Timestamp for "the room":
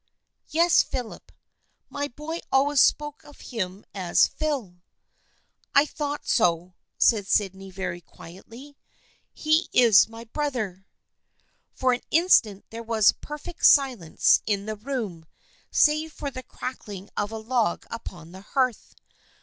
14.65-15.27